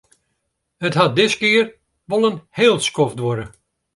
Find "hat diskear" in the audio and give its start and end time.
0.99-1.65